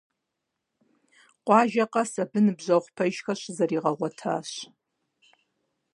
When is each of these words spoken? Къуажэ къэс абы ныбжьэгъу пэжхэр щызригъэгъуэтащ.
Къуажэ 1.45 1.83
къэс 1.91 2.11
абы 2.23 2.39
ныбжьэгъу 2.45 2.93
пэжхэр 2.95 3.37
щызригъэгъуэтащ. 3.41 4.49